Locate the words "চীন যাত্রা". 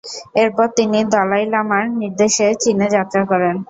2.63-3.21